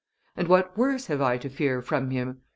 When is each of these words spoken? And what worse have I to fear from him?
And 0.35 0.47
what 0.47 0.75
worse 0.75 1.05
have 1.05 1.21
I 1.21 1.37
to 1.37 1.47
fear 1.47 1.79
from 1.83 2.09
him? 2.09 2.41